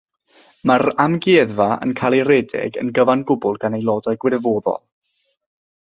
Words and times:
Mae'r 0.69 0.83
amgueddfa'n 1.03 1.93
cael 2.01 2.17
ei 2.19 2.25
rhedeg 2.29 2.81
yn 2.85 2.91
gyfan 2.99 3.25
gwbl 3.33 3.63
gan 3.67 3.79
aelodau 3.81 4.21
gwirfoddol. 4.25 4.85